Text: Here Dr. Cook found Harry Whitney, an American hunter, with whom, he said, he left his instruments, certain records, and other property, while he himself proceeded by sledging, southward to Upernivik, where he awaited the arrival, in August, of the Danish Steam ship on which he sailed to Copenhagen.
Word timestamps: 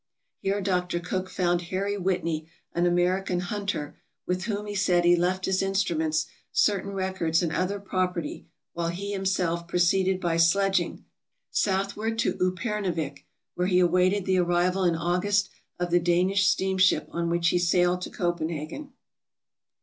Here 0.39 0.61
Dr. 0.61 0.99
Cook 0.99 1.29
found 1.29 1.61
Harry 1.69 1.95
Whitney, 1.95 2.49
an 2.73 2.87
American 2.87 3.39
hunter, 3.39 3.99
with 4.25 4.45
whom, 4.45 4.65
he 4.65 4.73
said, 4.73 5.05
he 5.05 5.15
left 5.15 5.45
his 5.45 5.61
instruments, 5.61 6.25
certain 6.51 6.93
records, 6.93 7.43
and 7.43 7.51
other 7.51 7.79
property, 7.79 8.47
while 8.73 8.87
he 8.87 9.11
himself 9.11 9.67
proceeded 9.67 10.19
by 10.19 10.37
sledging, 10.37 11.05
southward 11.51 12.17
to 12.17 12.33
Upernivik, 12.41 13.27
where 13.53 13.67
he 13.67 13.77
awaited 13.77 14.25
the 14.25 14.39
arrival, 14.39 14.83
in 14.85 14.95
August, 14.95 15.51
of 15.77 15.91
the 15.91 15.99
Danish 15.99 16.47
Steam 16.47 16.79
ship 16.79 17.07
on 17.11 17.29
which 17.29 17.49
he 17.49 17.59
sailed 17.59 18.01
to 18.01 18.09
Copenhagen. 18.09 18.93